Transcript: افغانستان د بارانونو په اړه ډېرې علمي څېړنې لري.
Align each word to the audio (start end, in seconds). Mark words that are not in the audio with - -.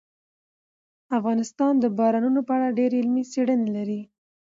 افغانستان 1.17 1.73
د 1.79 1.85
بارانونو 1.97 2.39
په 2.47 2.51
اړه 2.57 2.75
ډېرې 2.77 2.95
علمي 3.01 3.23
څېړنې 3.31 3.69
لري. 3.77 4.01